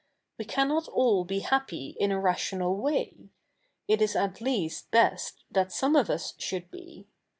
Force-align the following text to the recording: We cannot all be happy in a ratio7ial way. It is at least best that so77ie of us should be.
We 0.39 0.45
cannot 0.45 0.87
all 0.87 1.25
be 1.25 1.41
happy 1.41 1.95
in 1.99 2.11
a 2.11 2.15
ratio7ial 2.15 2.75
way. 2.75 3.29
It 3.87 4.01
is 4.01 4.15
at 4.15 4.41
least 4.41 4.89
best 4.89 5.43
that 5.51 5.67
so77ie 5.67 5.99
of 5.99 6.09
us 6.09 6.33
should 6.39 6.71
be. 6.71 7.05